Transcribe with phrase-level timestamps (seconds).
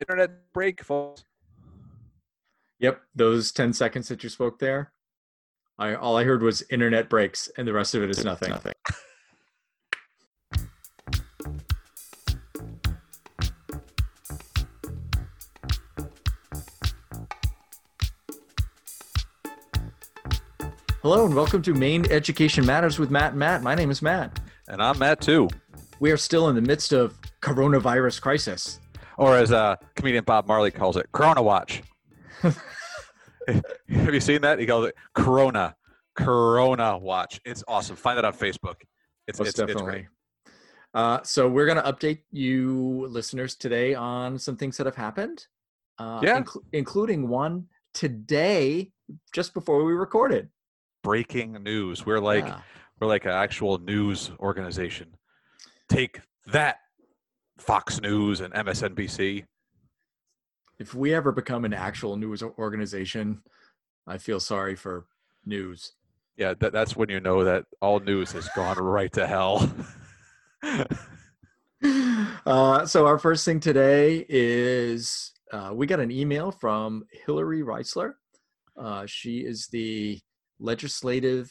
[0.00, 1.24] internet break, folks.
[2.78, 4.92] Yep, those 10 seconds that you spoke there,
[5.78, 8.50] I all I heard was internet breaks and the rest of it is nothing.
[8.50, 8.72] nothing.
[21.02, 23.60] Hello and welcome to Maine Education Matters with Matt and Matt.
[23.60, 24.38] My name is Matt.
[24.68, 25.48] And I'm Matt too.
[25.98, 28.78] We are still in the midst of coronavirus crisis.
[29.22, 31.80] Or as uh, comedian Bob Marley calls it, Corona Watch.
[32.42, 32.54] Have
[33.88, 34.58] you seen that?
[34.58, 35.76] He calls it Corona,
[36.16, 37.40] Corona Watch.
[37.44, 37.94] It's awesome.
[37.94, 38.76] Find that on Facebook.
[39.28, 39.82] It's, Most it's, definitely.
[39.82, 40.06] it's great.
[40.94, 45.46] Uh, so we're going to update you listeners today on some things that have happened.
[45.98, 46.40] Uh, Yeah.
[46.40, 48.90] inclu- including one today,
[49.32, 50.48] just before we recorded.
[51.04, 52.04] Breaking news.
[52.04, 52.60] We're like Yeah.
[53.00, 55.14] we're like an actual news organization.
[55.88, 56.78] Take that,
[57.62, 59.44] Fox News and MSNBC.
[60.78, 63.40] if we ever become an actual news organization,
[64.06, 65.06] I feel sorry for
[65.46, 65.92] news.
[66.36, 69.72] Yeah, that, that's when you know that all news has gone right to hell.
[72.46, 78.12] Uh, so our first thing today is uh, we got an email from Hillary Reisler.
[78.76, 80.20] Uh, she is the
[80.60, 81.50] legislative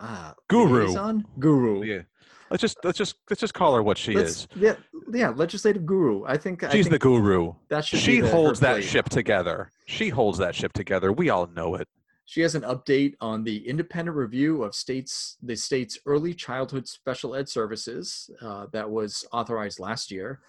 [0.00, 0.86] uh, Guru.
[0.86, 1.24] liaison?
[1.38, 1.84] Guru.
[1.84, 2.02] yeah.
[2.50, 4.48] Let's just let's just let's just call her what she Let's- is.
[4.54, 4.76] Yeah,
[5.12, 6.24] yeah, legislative guru.
[6.26, 7.54] I think I She's think the guru.
[7.68, 9.70] that should She the- holds that ship together.
[9.86, 11.12] She holds that ship together.
[11.12, 11.88] We all know it.
[12.24, 17.34] She has an update on the independent review of states the state's early childhood special
[17.36, 20.40] ed services uh, that was authorized last year.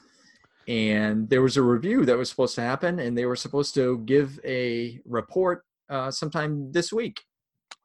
[0.68, 4.00] And there was a review that was supposed to happen, and they were supposed to
[4.00, 7.22] give a report uh, sometime this week.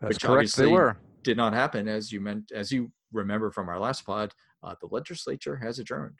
[0.00, 0.56] That's Which correct.
[0.56, 0.96] They were.
[1.22, 4.32] Did not happen, as you meant, as you remember from our last pod.
[4.62, 6.18] Uh, the legislature has adjourned.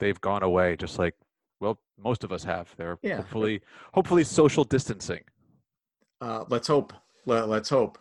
[0.00, 1.14] They've gone away, just like
[1.60, 2.74] well, most of us have.
[2.76, 3.16] They're Yeah.
[3.16, 5.22] hopefully hopefully social distancing.
[6.20, 6.92] Uh, let's hope.
[7.26, 7.98] Let, let's hope.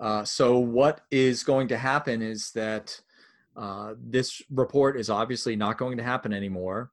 [0.00, 3.00] Uh, so, what is going to happen is that
[3.56, 6.92] uh, this report is obviously not going to happen anymore.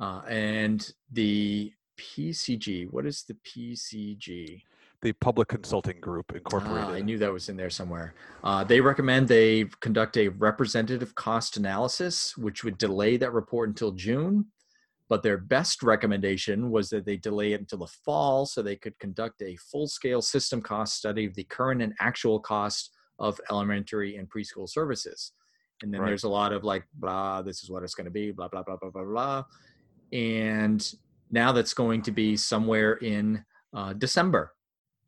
[0.00, 4.62] Uh, and the PCG, what is the PCG?
[5.02, 6.90] The Public Consulting Group Ah, Incorporated.
[6.90, 8.14] I knew that was in there somewhere.
[8.44, 13.92] Uh, they recommend they conduct a representative cost analysis, which would delay that report until
[13.92, 14.46] June.
[15.08, 18.96] But their best recommendation was that they delay it until the fall so they could
[18.98, 24.16] conduct a full scale system cost study of the current and actual cost of elementary
[24.16, 25.32] and preschool services.
[25.82, 26.08] And then Right.
[26.08, 28.62] there's a lot of like, blah, this is what it's going to be, blah, blah,
[28.62, 29.44] blah, blah, blah, blah.
[30.12, 30.94] And
[31.30, 33.44] now that's going to be somewhere in
[33.74, 34.52] uh, December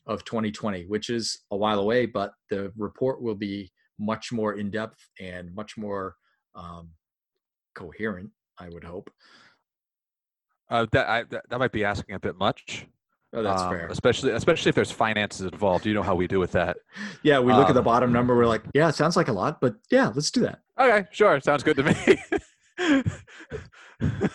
[0.07, 4.71] of 2020, which is a while away, but the report will be much more in
[4.71, 6.17] depth and much more
[6.55, 6.91] um,
[7.75, 9.11] coherent, I would hope.
[10.69, 12.87] Uh, that, I, that that might be asking a bit much.
[13.35, 13.87] Oh, that's um, fair.
[13.89, 15.87] Especially especially if there's finances involved.
[15.87, 16.79] You know how we do with that.
[17.23, 19.33] Yeah, we look at the um, bottom number, we're like, yeah, it sounds like a
[19.33, 20.59] lot, but yeah, let's do that.
[20.77, 21.41] Okay, sure.
[21.41, 22.19] Sounds good to me.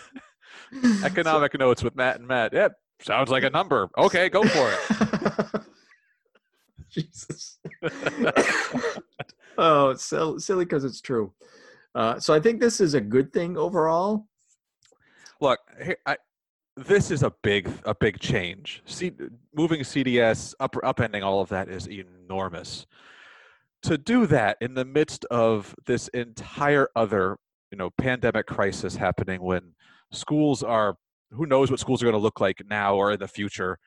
[1.04, 2.54] Economic notes with Matt and Matt.
[2.54, 3.90] Yep, sounds like a number.
[3.98, 5.07] Okay, go for it.
[6.90, 7.58] Jesus.
[9.58, 11.32] oh, so silly because it's true.
[11.94, 14.26] Uh, so I think this is a good thing overall.
[15.40, 15.60] Look,
[16.06, 16.16] I,
[16.76, 18.82] this is a big a big change.
[18.86, 19.12] C,
[19.54, 22.86] moving CDS up upending all of that is enormous.
[23.82, 27.36] To do that in the midst of this entire other
[27.70, 29.74] you know pandemic crisis happening, when
[30.12, 30.96] schools are
[31.30, 33.78] who knows what schools are going to look like now or in the future.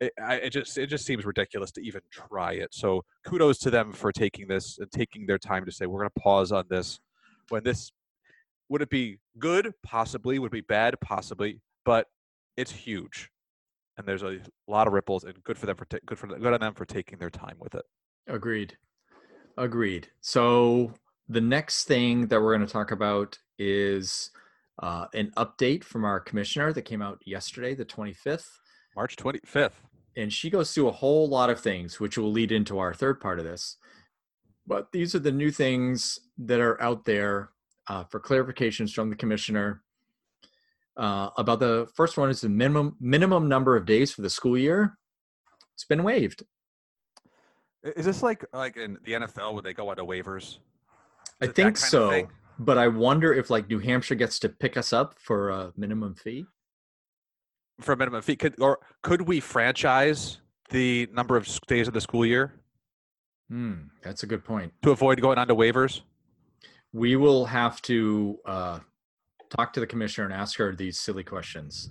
[0.00, 2.68] It, I, it just it just seems ridiculous to even try it.
[2.72, 6.10] So kudos to them for taking this and taking their time to say we're going
[6.14, 7.00] to pause on this
[7.50, 7.92] when this
[8.68, 12.06] would it be good possibly would it be bad possibly but
[12.56, 13.28] it's huge
[13.98, 14.38] and there's a
[14.68, 16.84] lot of ripples and good for them for ta- good for good on them for
[16.84, 17.84] taking their time with it
[18.30, 18.76] Agreed.
[19.56, 20.08] Agreed.
[20.20, 20.94] So
[21.28, 24.30] the next thing that we're going to talk about is
[24.82, 28.46] uh, an update from our commissioner that came out yesterday, the 25th.
[28.96, 29.72] march 25th
[30.16, 33.20] And she goes through a whole lot of things, which will lead into our third
[33.20, 33.76] part of this.
[34.66, 37.50] But these are the new things that are out there
[37.88, 39.82] uh, for clarifications from the commissioner.
[40.96, 44.58] Uh, about the first one is the minimum minimum number of days for the school
[44.58, 44.98] year.
[45.74, 46.42] It's been waived.
[47.82, 50.58] Is this like like in the nfl where they go onto waivers
[51.40, 52.28] I Is that think so.
[52.58, 56.14] But I wonder if like New Hampshire gets to pick us up for a minimum
[56.14, 56.44] fee.
[57.80, 60.38] For a minimum fee could or could we franchise
[60.70, 62.54] the number of days of the school year
[63.48, 64.72] Hmm, that's a good point.
[64.82, 66.02] to avoid going onto waivers
[66.92, 68.78] We will have to uh,
[69.56, 71.90] talk to the commissioner and ask her these silly questions.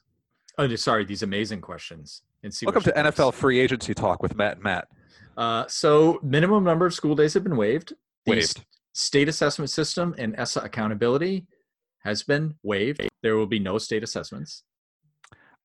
[0.58, 2.22] Oh, sorry, these amazing questions.
[2.44, 2.66] And see.
[2.66, 4.88] Welcome to NFL free agency talk with Matt and Matt.
[5.38, 7.94] Uh, so, minimum number of school days have been waived.
[8.26, 8.66] The Waived.
[8.94, 11.48] state assessment system and ESSA accountability
[12.04, 13.08] has been waived.
[13.22, 14.64] There will be no state assessments.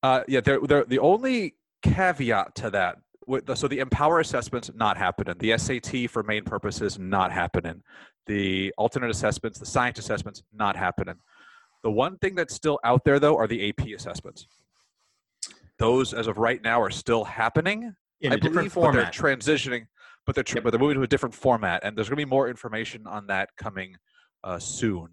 [0.04, 2.98] Uh, yeah, they're, they're, the only caveat to that.
[3.26, 5.34] with the- So the Empower assessments not happening.
[5.38, 7.82] The SAT for Maine purposes not happening.
[8.26, 11.14] The alternate assessments, the science assessments not happening.
[11.82, 14.46] The one thing that's still out there though are the AP assessments.
[15.78, 17.94] Those, as of right now, are still happening.
[18.20, 19.86] In I a different believe, but they're transitioning,
[20.26, 20.64] but they're tr- Yep.
[20.64, 23.26] but they're moving to a different format, and there's going to be more information on
[23.28, 23.96] that coming
[24.44, 25.08] uh, soon,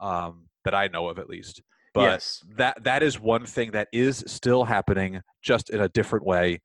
[0.00, 1.62] um, that I know of at least.
[1.96, 2.44] But yes.
[2.58, 6.60] that that is one thing that is still happening, just in a different way,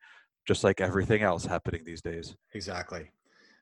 [0.45, 2.35] just like everything else happening these days.
[2.53, 3.09] Exactly.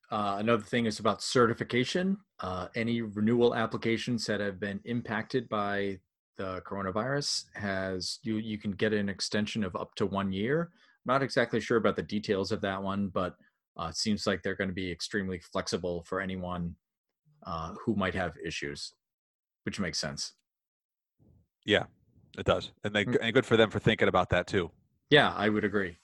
[0.10, 2.18] Uh, another thing is about certification.
[2.40, 6.00] Uh, any renewal applications that have been impacted by
[6.38, 10.72] the coronavirus has you you can get an extension of up to one year.
[11.06, 13.36] Not exactly sure about the details of that one, but
[13.80, 16.74] uh, it seems like they're going to be extremely flexible for anyone
[17.46, 18.96] uh, who might have issues,
[19.66, 20.34] which makes sense.
[21.70, 21.86] Yeah,
[22.36, 23.18] it does, and they Mm.
[23.22, 24.72] and good for them for thinking about that too.
[25.12, 26.00] Yeah, I would agree.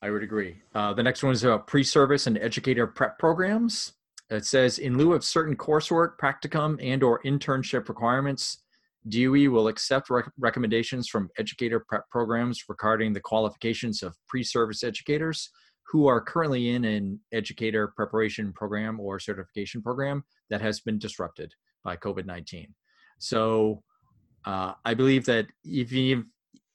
[0.00, 0.62] I would agree.
[0.76, 3.94] Uh, the next one is about pre-service and educator prep programs.
[4.30, 8.62] It says in lieu of certain coursework, practicum, and/or internship requirements,
[9.08, 15.50] DOE will accept rec- recommendations from educator prep programs regarding the qualifications of pre-service educators
[15.88, 21.52] who are currently in an educator preparation program or certification program that has been disrupted
[21.82, 22.68] by COVID-19.
[23.18, 23.82] So,
[24.44, 26.26] uh, I believe that if you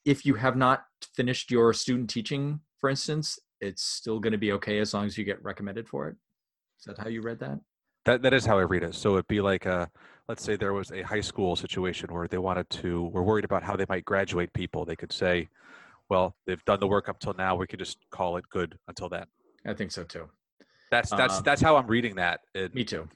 [0.06, 0.86] if you have not
[1.16, 5.18] finished your student teaching, for instance, it's still going to be okay as long as
[5.18, 6.16] you get recommended for it.
[6.80, 7.60] Is that how you read that?
[8.06, 8.96] That that is how I read it.
[8.96, 9.90] So it'd be like a
[10.30, 13.64] let's say there was a high school situation where they wanted to were worried about
[13.64, 14.86] how they might graduate people.
[14.86, 15.50] They could say,
[16.10, 17.56] well, they've done the work up till now.
[17.56, 19.26] We could just call it good until then.
[19.66, 20.30] I think so too.
[20.92, 22.42] That's that's Um, that's how I'm reading that.
[22.54, 23.10] It, Me too.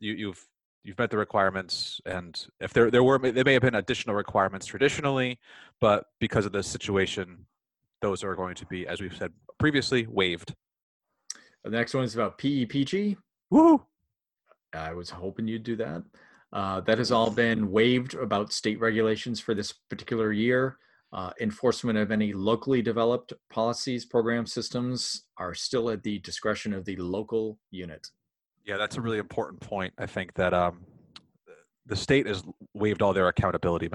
[0.00, 0.44] you, you've
[0.84, 4.66] you've met the requirements, and if there there were there may have been additional requirements
[4.66, 5.38] traditionally,
[5.80, 7.46] but because of the situation,
[8.00, 10.54] those are going to be, as we've said previously, waived.
[11.64, 13.16] The next one is about PEPG.
[13.50, 13.82] Woo!
[14.74, 16.02] I was hoping you'd do that.
[16.52, 20.78] Uh, that has all been waived about state regulations for this particular year.
[21.12, 26.86] Uh, enforcement of any locally developed policies, program systems are still at the discretion of
[26.86, 28.08] the local unit.
[28.64, 29.92] Yeah, that's a really important point.
[29.98, 30.84] I think that um,
[31.86, 32.42] the state has
[32.74, 33.88] waived all their accountability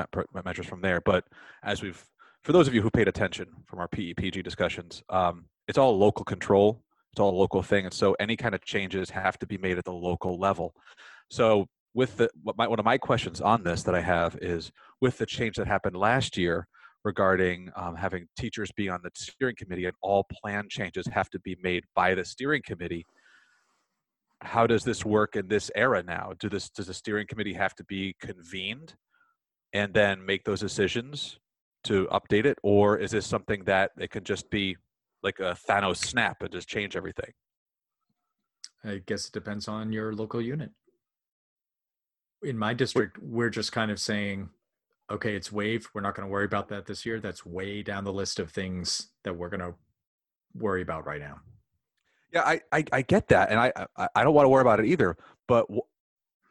[0.46, 1.02] measures from there.
[1.02, 1.24] But
[1.64, 2.04] as we've,
[2.44, 6.26] for those of you who paid attention from our PEPG discussions, um, it's all local
[6.26, 6.82] control.
[7.14, 9.78] It's all a local thing, and so any kind of changes have to be made
[9.78, 10.76] at the local level.
[11.32, 11.66] So,
[11.96, 14.72] with the my, one of my questions on this that I have is
[15.02, 16.68] with the change that happened last year
[17.04, 21.40] regarding um, having teachers be on the steering committee and all plan changes have to
[21.40, 23.04] be made by the steering committee
[24.42, 26.34] how does this work in this era now?
[26.40, 28.96] Do this does the steering committee have to be convened
[29.74, 31.40] and then make those decisions
[31.84, 34.78] to update it, or is this something that it can just be
[35.24, 37.32] like a Thanos snap and just change everything?
[38.84, 40.72] I guess it depends on your local unit.
[42.44, 44.50] In my district, we're just kind of saying,
[45.10, 45.88] okay, it's waived.
[45.94, 47.20] We're not going to worry about that this year.
[47.20, 49.74] That's way down the list of things that we're going to
[50.54, 51.40] worry about right now.
[52.34, 54.80] Yeah, I I, I get that, and I, I I don't want to worry about
[54.80, 55.16] it either.
[55.48, 55.82] But w-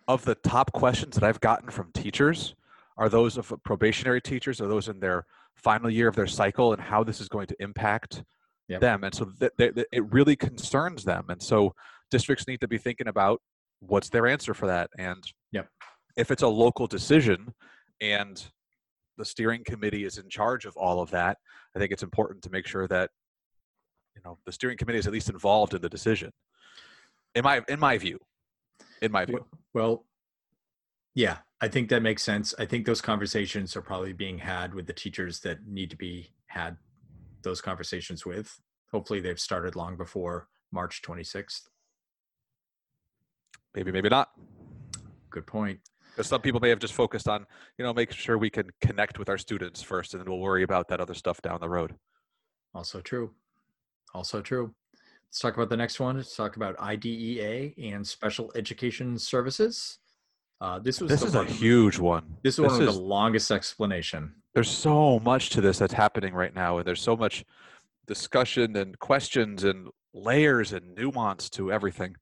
[0.08, 2.54] of the top questions that I've gotten from teachers
[2.96, 6.80] are those of probationary teachers, are those in their final year of their cycle, and
[6.80, 8.22] how this is going to impact
[8.68, 8.80] Yep.
[8.80, 9.04] them.
[9.04, 11.26] And so th- th- th- it really concerns them.
[11.28, 11.72] And so
[12.10, 13.40] districts need to be thinking about
[13.78, 14.90] what's their answer for that.
[14.98, 15.68] And Yep.
[16.16, 17.54] if it's a local decision
[18.00, 18.44] and
[19.18, 21.38] the steering committee is in charge of all of that,
[21.76, 23.10] I think it's important to make sure that
[24.16, 26.32] you know the steering committee is at least involved in the decision.
[27.34, 28.18] In my in my view,
[29.02, 29.44] in my view,
[29.74, 30.06] Well,
[31.14, 32.54] yeah, I think that makes sense.
[32.58, 36.32] I think those conversations are probably being had with the teachers that need to be
[36.46, 36.76] had
[37.42, 38.58] those conversations with.
[38.90, 41.62] Hopefully, they've started long before March 26th.
[43.74, 44.30] maybe maybe not.
[45.30, 45.80] Good point.
[46.10, 47.44] Because some people may have just focused on
[47.78, 50.62] you know making sure we can connect with our students first, and then we'll worry
[50.62, 51.94] about that other stuff down the road.
[52.74, 53.32] Also true.
[54.16, 54.74] Also true.
[55.28, 56.16] Let's talk about the next one.
[56.16, 59.98] Let's talk about IDEA and special education services.
[60.62, 62.24] Uh, this was This is a huge one.
[62.42, 64.32] This is one this of is- the longest explanation.
[64.54, 67.44] there's so much to this that's happening right now and there's so much
[68.06, 72.16] discussion and questions and layers and nuance to everything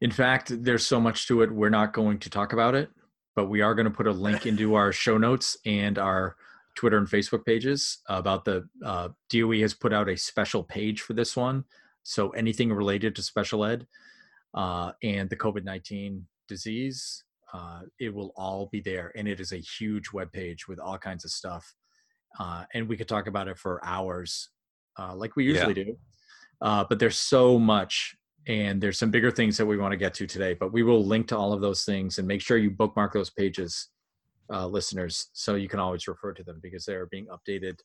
[0.00, 1.50] In fact, there's so much to it.
[1.50, 2.90] We're not going to talk about it.
[3.34, 6.36] but we are going to put a link into our show notes and our
[6.74, 11.12] Twitter and Facebook pages about the uh, DOE has put out a special page for
[11.12, 11.64] this one.
[12.02, 13.86] So anything related to special ed
[14.54, 19.12] uh, and the COVID 19 disease, uh, it will all be there.
[19.16, 21.74] And it is a huge web page with all kinds of stuff.
[22.38, 24.50] Uh, and we could talk about it for hours,
[24.98, 25.84] uh, like we usually yeah.
[25.84, 25.96] do.
[26.62, 28.14] Uh, but there's so much,
[28.46, 30.54] and there's some bigger things that we want to get to today.
[30.54, 33.30] But we will link to all of those things and make sure you bookmark those
[33.30, 33.88] pages,
[34.50, 37.78] uh, listeners, so you can always refer to them because they're being updated.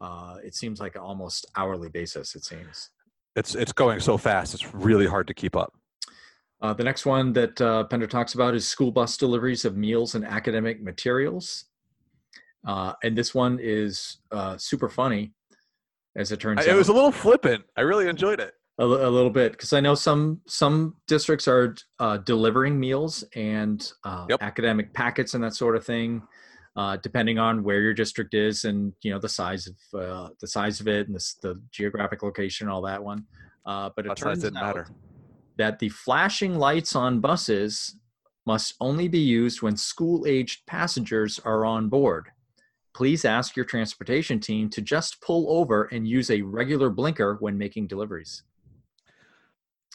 [0.00, 2.34] Uh, it seems like an almost hourly basis.
[2.34, 2.90] It seems
[3.36, 5.72] it's it's going so fast; it's really hard to keep up.
[6.60, 10.14] Uh, the next one that uh, Pender talks about is school bus deliveries of meals
[10.14, 11.66] and academic materials.
[12.66, 15.34] Uh, and this one is uh, super funny,
[16.16, 16.74] as it turns it out.
[16.74, 17.64] It was a little flippant.
[17.76, 18.54] I really enjoyed it.
[18.78, 23.88] A, a little bit because I know some some districts are uh, delivering meals and
[24.02, 24.42] uh, yep.
[24.42, 26.22] academic packets and that sort of thing,
[26.74, 30.48] uh, depending on where your district is and you know the size of uh, the
[30.48, 33.24] size of it and the, the geographic location, and all that one.
[33.64, 34.88] Uh, but it that turns out matter
[35.56, 37.96] that the flashing lights on buses
[38.46, 42.28] must only be used when school aged passengers are on board.
[42.94, 47.56] Please ask your transportation team to just pull over and use a regular blinker when
[47.58, 48.42] making deliveries.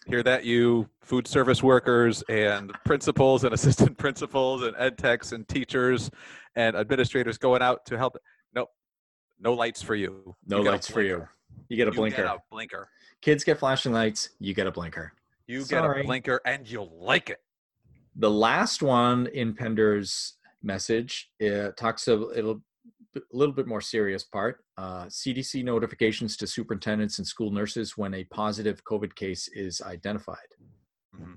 [0.09, 5.47] Hear that, you food service workers and principals and assistant principals and ed techs and
[5.47, 6.09] teachers
[6.55, 8.17] and administrators going out to help.
[8.55, 8.69] Nope,
[9.39, 10.35] no lights for you.
[10.47, 11.27] No you lights for you.
[11.67, 12.23] You get a you blinker.
[12.23, 12.89] Get a blinker.
[13.21, 14.29] Kids get flashing lights.
[14.39, 15.13] You get a blinker.
[15.45, 16.01] You get Sorry.
[16.01, 17.41] a blinker and you'll like it.
[18.15, 22.63] The last one in Pender's message it talks a little,
[23.15, 24.63] a little bit more serious part.
[24.77, 30.37] Uh, CDC notifications to superintendents and school nurses when a positive COVID case is identified.
[31.15, 31.33] Mm-hmm.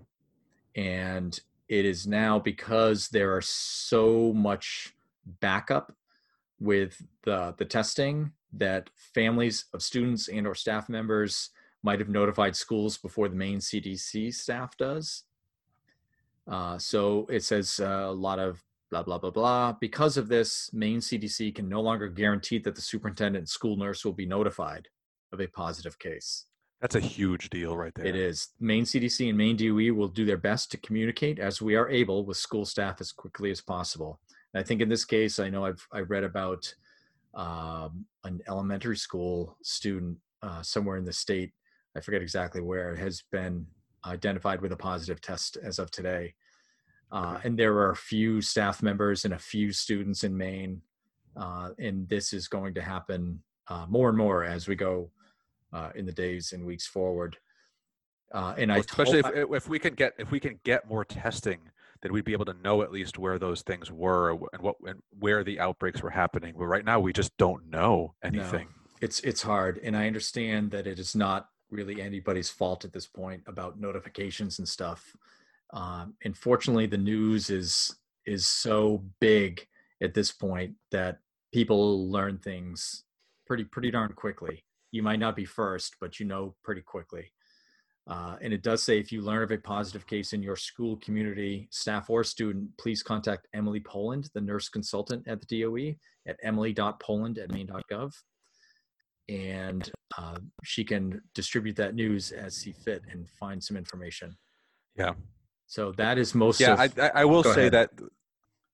[0.81, 4.95] And it is now because there are so much
[5.41, 5.95] backup
[6.61, 11.50] with the the testing that families of students and or staff members
[11.83, 15.25] might have notified schools before the main CDC staff does.
[16.47, 19.72] Uh, so it says uh, a lot of blah, blah, blah, blah.
[19.80, 24.04] Because of this, Maine CDC can no longer guarantee that the superintendent and school nurse
[24.04, 24.87] will be notified
[25.32, 26.46] of a positive case.
[26.80, 28.06] That's a huge deal right there.
[28.06, 28.50] It is.
[28.61, 32.25] Maine CDC and Maine DOE will do their best to communicate as we are able
[32.25, 34.20] with school staff as quickly as possible.
[34.52, 36.72] And I think in this case, I know I've I read about
[37.34, 41.52] um, an elementary school student uh, somewhere in the state
[41.96, 43.66] I forget exactly where, has been
[44.06, 46.34] identified with a positive test as of today.
[47.12, 50.81] Uh, and there are a few staff members and a few students in Maine.
[51.37, 55.11] Uh, and this is going to happen uh, more and more as we go
[55.73, 57.37] uh, in the days and weeks forward.
[58.33, 60.88] Uh, and well, I especially told, if, if we can get if we can get
[60.88, 61.59] more testing,
[62.00, 65.02] then we'd be able to know at least where those things were and what and
[65.19, 66.54] where the outbreaks were happening.
[66.59, 68.69] But right now, we just don't know anything.
[68.69, 72.92] No, it's it's hard, and I understand that it is not really anybody's fault at
[72.92, 75.14] this point about notifications and stuff.
[75.73, 77.95] Um, unfortunately, the news is
[78.26, 79.67] is so big
[80.02, 81.19] at this point that
[81.52, 83.05] people learn things
[83.47, 84.64] pretty pretty darn quickly.
[84.91, 87.33] You might not be first, but you know pretty quickly.
[88.09, 90.97] Uh, and it does say if you learn of a positive case in your school,
[90.97, 95.95] community, staff, or student, please contact Emily Poland, the nurse consultant at the DOE,
[96.26, 98.12] at emily.poland at maine.gov
[99.29, 104.37] and uh, she can distribute that news as she fit and find some information.
[104.97, 105.12] Yeah.
[105.73, 106.61] So that is most.
[106.61, 107.73] Yeah, of, I, I will say ahead.
[107.73, 107.91] that.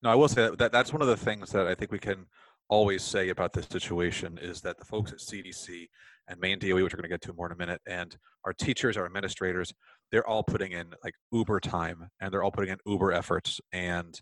[0.03, 1.97] No, I will say that, that that's one of the things that I think we
[1.97, 2.25] can
[2.67, 5.87] always say about this situation is that the folks at CDC
[6.27, 8.51] and Maine DOE, which we're going to get to more in a minute, and our
[8.51, 9.73] teachers, our administrators,
[10.11, 14.19] they're all putting in like Uber time and they're all putting in Uber efforts, and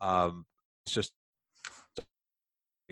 [0.00, 0.46] um,
[0.84, 1.12] it's just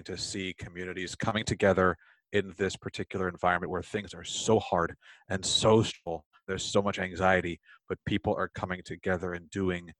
[0.04, 1.96] to see communities coming together
[2.32, 4.94] in this particular environment where things are so hard
[5.28, 6.24] and so stressful.
[6.46, 9.92] There's so much anxiety, but people are coming together and doing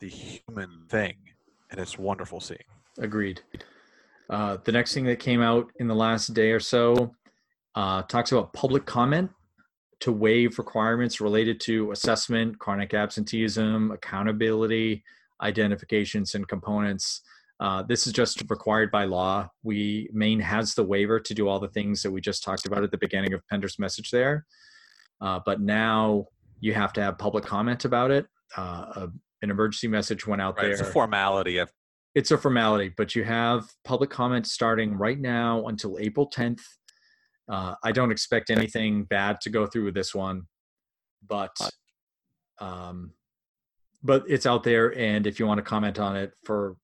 [0.00, 1.16] the human thing,
[1.70, 2.58] and it's wonderful seeing.
[2.98, 3.42] Agreed.
[4.28, 7.14] Uh, the next thing that came out in the last day or so
[7.74, 9.30] uh, talks about public comment
[10.00, 15.04] to waive requirements related to assessment, chronic absenteeism, accountability,
[15.42, 17.22] identifications, and components.
[17.60, 19.48] Uh, this is just required by law.
[19.62, 22.82] We Maine has the waiver to do all the things that we just talked about
[22.82, 24.46] at the beginning of Pender's message there,
[25.20, 26.26] uh, but now
[26.60, 28.26] you have to have public comment about it.
[28.56, 29.08] Uh, a,
[29.42, 30.72] an emergency message went out right, there.
[30.72, 31.62] It's a formality.
[32.14, 36.60] It's a formality, but you have public comment starting right now until April 10th.
[37.48, 40.42] Uh, I don't expect anything bad to go through with this one,
[41.26, 41.56] but
[42.60, 43.12] um,
[44.02, 46.76] but it's out there, and if you want to comment on it for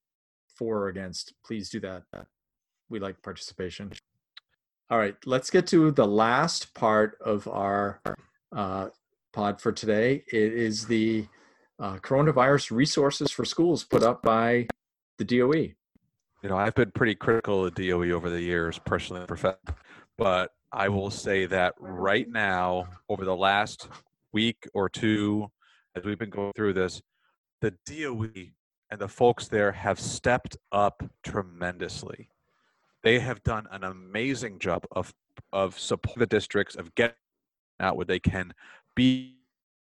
[0.56, 2.02] for or against, please do that.
[2.88, 3.92] We like participation.
[4.90, 8.00] All right, let's get to the last part of our
[8.52, 8.88] uh,
[9.32, 10.24] pod for today.
[10.32, 11.26] It is the
[11.78, 14.66] uh, coronavirus resources for schools put up by
[15.18, 15.72] the DOE.
[16.42, 19.26] You know, I've been pretty critical of DOE over the years, personally
[20.18, 23.88] but I will say that right now, over the last
[24.32, 25.50] week or two,
[25.94, 27.02] as we've been going through this,
[27.60, 28.50] the DOE
[28.90, 32.28] and the folks there have stepped up tremendously.
[33.02, 35.12] They have done an amazing job of
[35.52, 37.16] of supporting the districts of getting
[37.80, 38.52] out where they can,
[38.94, 39.36] be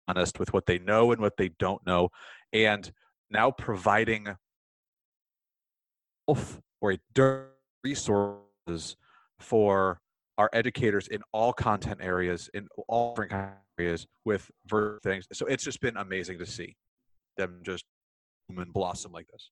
[0.07, 2.09] honest with what they know and what they don't know,
[2.53, 2.91] and
[3.29, 4.27] now providing
[6.27, 7.45] or a
[7.83, 8.95] resources
[9.39, 9.99] for
[10.37, 14.49] our educators in all content areas in all different areas with
[15.03, 15.27] things.
[15.33, 16.75] So it's just been amazing to see
[17.37, 17.83] them just
[18.47, 19.49] bloom and blossom like this.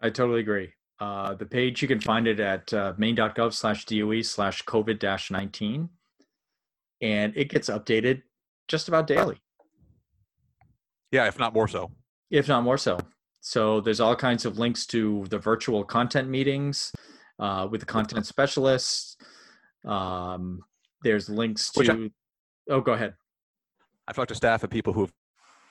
[0.00, 0.72] I totally agree.
[0.98, 5.88] Uh, the page you can find it at uh, maine.gov slash doe slash covid 19
[7.00, 8.22] and it gets updated
[8.68, 9.38] just about daily
[11.10, 11.90] yeah if not more so
[12.30, 12.98] if not more so
[13.40, 16.92] so there's all kinds of links to the virtual content meetings
[17.40, 19.16] uh, with the content specialists.
[19.84, 20.60] Um,
[21.02, 22.10] there's links to.
[22.68, 23.14] I, oh, go ahead.
[24.06, 25.08] I've talked to staff and people who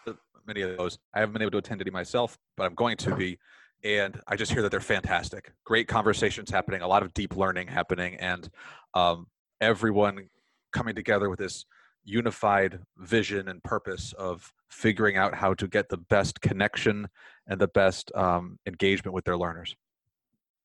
[0.07, 0.17] have
[0.47, 0.97] many of those.
[1.13, 3.37] I haven't been able to attend any myself, but I'm going to be.
[3.83, 5.53] And I just hear that they're fantastic.
[5.63, 8.49] Great conversations happening, a lot of deep learning happening, and
[8.93, 9.27] um,
[9.61, 10.27] everyone
[10.71, 11.65] coming together with this
[12.03, 17.07] unified vision and purpose of figuring out how to get the best connection
[17.47, 19.75] and the best um, engagement with their learners.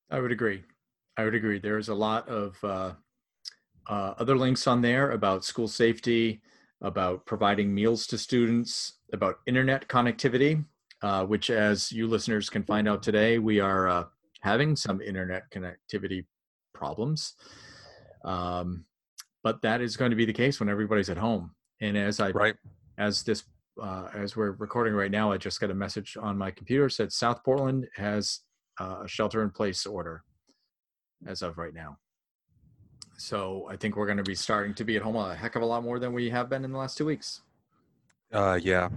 [0.09, 0.63] I would agree.
[1.17, 1.59] I would agree.
[1.59, 2.93] There's a lot of uh,
[3.87, 6.41] uh, other links on there about school safety,
[6.81, 10.63] about providing meals to students, about internet connectivity,
[11.01, 14.03] uh, which, as you listeners can find out today, we are uh,
[14.41, 16.25] having some internet connectivity
[16.73, 17.33] problems.
[18.23, 18.85] Um,
[19.45, 21.51] but that is going to be the case when everybody's at home.
[21.79, 22.55] And as I, right.
[22.97, 23.43] as this
[23.79, 27.11] uh, as we're recording right now, I just got a message on my computer said
[27.13, 28.39] South Portland has
[28.79, 30.23] uh, a shelter in place order
[31.27, 31.97] as of right now.
[33.17, 35.61] So I think we're going to be starting to be at home a heck of
[35.61, 37.41] a lot more than we have been in the last two weeks.
[38.33, 38.89] Uh, yeah,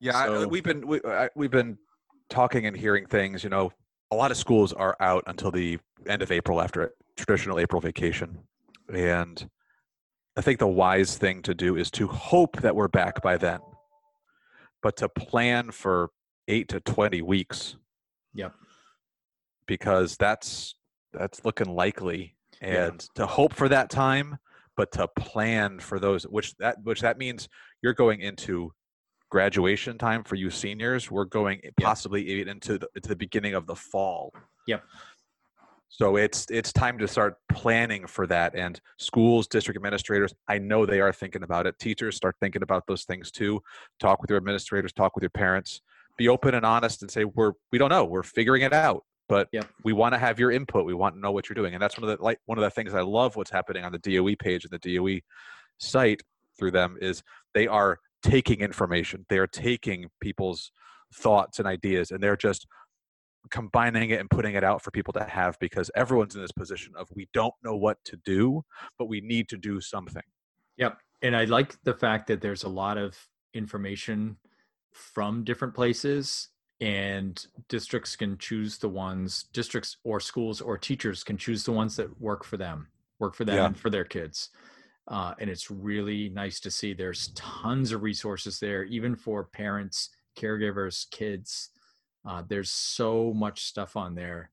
[0.00, 0.24] yeah.
[0.24, 1.76] So, I, we've been we, I, we've been
[2.30, 3.44] talking and hearing things.
[3.44, 3.72] You know,
[4.10, 7.82] a lot of schools are out until the end of April after a traditional April
[7.82, 8.38] vacation,
[8.92, 9.48] and
[10.36, 13.60] I think the wise thing to do is to hope that we're back by then,
[14.82, 16.10] but to plan for
[16.48, 17.76] eight to 20 weeks.
[18.34, 18.52] Yep.
[19.66, 20.74] Because that's
[21.12, 23.22] that's looking likely and yeah.
[23.22, 24.38] to hope for that time
[24.76, 27.48] but to plan for those which that which that means
[27.82, 28.72] you're going into
[29.30, 32.48] graduation time for you seniors we're going possibly yep.
[32.48, 34.32] into the, into the beginning of the fall
[34.66, 34.82] yep
[35.96, 38.56] so it's it's time to start planning for that.
[38.56, 41.78] And schools, district administrators, I know they are thinking about it.
[41.78, 43.62] Teachers start thinking about those things too.
[44.00, 45.82] Talk with your administrators, talk with your parents.
[46.18, 48.04] Be open and honest and say we're we don't know.
[48.04, 49.04] We're figuring it out.
[49.28, 49.68] But yep.
[49.84, 50.84] we want to have your input.
[50.84, 51.74] We want to know what you're doing.
[51.74, 53.92] And that's one of the like one of the things I love what's happening on
[53.92, 55.20] the DOE page and the DOE
[55.78, 56.24] site
[56.58, 57.22] through them is
[57.54, 59.26] they are taking information.
[59.28, 60.72] They are taking people's
[61.14, 62.66] thoughts and ideas and they're just
[63.50, 66.92] combining it and putting it out for people to have because everyone's in this position
[66.96, 68.62] of we don't know what to do,
[68.98, 70.22] but we need to do something.
[70.76, 70.98] Yep.
[71.22, 73.16] And I like the fact that there's a lot of
[73.54, 74.36] information
[74.92, 76.48] from different places
[76.80, 81.96] and districts can choose the ones districts or schools or teachers can choose the ones
[81.96, 82.88] that work for them
[83.20, 83.66] work for them yeah.
[83.66, 84.50] and for their kids
[85.08, 90.10] uh, and it's really nice to see there's tons of resources there even for parents
[90.36, 91.70] caregivers kids
[92.26, 94.50] uh, there's so much stuff on there.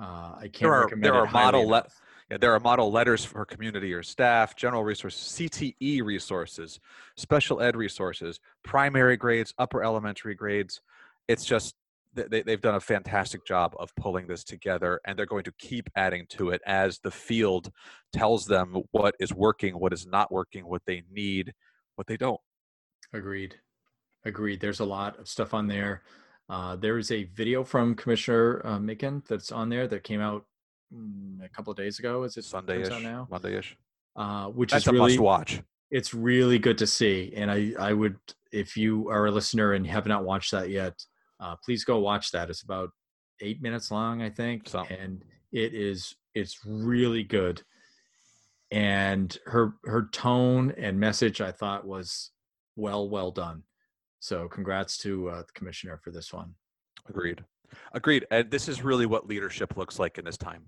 [0.00, 1.86] Uh, I can't there are, recommend there are model le-
[2.30, 6.80] yeah, there are model letters for community or staff, general resources, CTE resources,
[7.16, 10.80] special ed resources, primary grades, upper elementary grades.
[11.28, 11.74] It's just
[12.14, 15.90] they, they've done a fantastic job of pulling this together, and they're going to keep
[15.96, 17.70] adding to it as the field
[18.12, 21.52] tells them what is working, what is not working, what they need,
[21.96, 22.40] what they don't.
[23.12, 23.56] Agreed.
[24.24, 24.60] Agreed.
[24.60, 26.02] There's a lot of stuff on there.
[26.48, 30.44] Uh, there is a video from Commissioner uh, Makin that's on there that came out
[30.94, 32.22] mm, a couple of days ago.
[32.24, 33.02] Is it Sunday-ish?
[33.02, 33.26] Now?
[33.30, 33.76] Monday-ish.
[34.16, 35.62] Uh, which that's is really, must watch.
[35.90, 38.16] It's really good to see, and I I would
[38.52, 40.94] if you are a listener and have not watched that yet,
[41.40, 42.48] uh, please go watch that.
[42.48, 42.90] It's about
[43.40, 44.84] eight minutes long, I think, so.
[44.84, 47.62] and it is it's really good.
[48.70, 52.30] And her her tone and message, I thought was
[52.76, 53.62] well well done.
[54.24, 56.54] So congrats to uh, the commissioner for this one.
[57.10, 57.44] Agreed.
[57.92, 58.24] Agreed.
[58.30, 60.62] And this is really what leadership looks like in this time.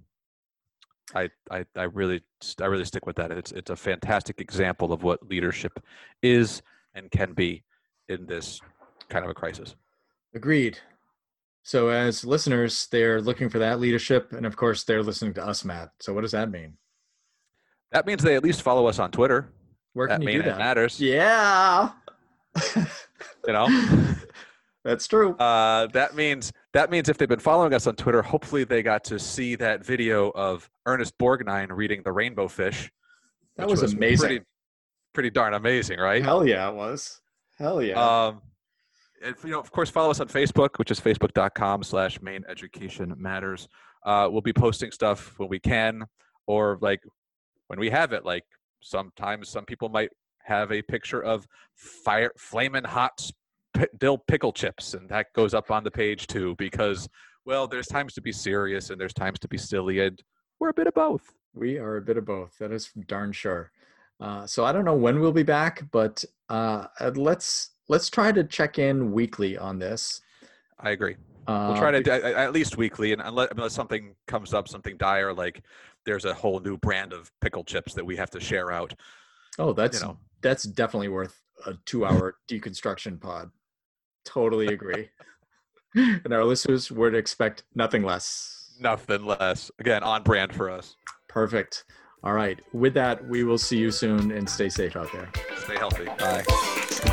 [1.14, 2.20] I, I, I really
[2.60, 3.30] I really stick with that.
[3.30, 5.82] It's it's a fantastic example of what leadership
[6.22, 6.60] is
[6.94, 7.64] and can be
[8.10, 8.60] in this
[9.08, 9.74] kind of a crisis.
[10.34, 10.78] Agreed.
[11.62, 15.64] So as listeners, they're looking for that leadership, and of course, they're listening to us,
[15.64, 15.92] Matt.
[16.00, 16.74] So what does that mean?
[17.90, 19.48] That means they at least follow us on Twitter.
[19.94, 20.58] Where can That you do that?
[20.58, 21.00] matters.
[21.00, 21.92] Yeah.
[23.46, 23.68] You know.
[24.86, 25.34] That's true.
[25.34, 29.02] Uh, that means that means if they've been following us on Twitter, hopefully they got
[29.04, 32.88] to see that video of Ernest Borgnine reading the Rainbow Fish.
[33.56, 34.28] That which was amazing.
[34.28, 34.44] Pretty,
[35.12, 36.22] pretty darn amazing, right?
[36.22, 37.20] Hell yeah, it was.
[37.58, 38.26] Hell yeah.
[38.26, 38.42] Um,
[39.24, 43.12] and, you know, of course, follow us on Facebook, which is facebook.com slash maine education
[43.18, 43.66] matters.
[44.04, 46.04] Uh, we'll be posting stuff when we can,
[46.46, 47.02] or like
[47.66, 48.24] when we have it.
[48.24, 48.44] Like
[48.82, 50.10] sometimes some people might
[50.46, 53.28] have a picture of fire, flaming hot
[53.76, 57.08] p- dill pickle chips, and that goes up on the page too, because,
[57.44, 60.22] well, there's times to be serious and there's times to be silly, and
[60.60, 61.34] we're a bit of both.
[61.54, 62.56] we are a bit of both.
[62.58, 63.72] That is darn sure.
[64.20, 68.32] Uh, so I don't know when we'll be back, but uh, uh, let's let's try
[68.32, 70.20] to check in weekly on this.
[70.80, 71.16] I agree.
[71.46, 75.32] Uh, We'll try to at least weekly, and unless, unless something comes up, something dire,
[75.32, 75.62] like
[76.04, 78.94] there's a whole new brand of pickle chips that we have to share out.
[79.58, 80.18] Oh, that's know.
[80.42, 83.50] that's definitely worth a two-hour deconstruction pod.
[84.24, 85.08] Totally agree.
[85.94, 88.74] and our listeners would expect nothing less.
[88.80, 89.70] Nothing less.
[89.78, 90.96] Again, on brand for us.
[91.28, 91.84] Perfect.
[92.22, 92.60] All right.
[92.72, 95.30] With that, we will see you soon and stay safe out there.
[95.58, 96.04] Stay healthy.
[96.18, 97.12] Bye.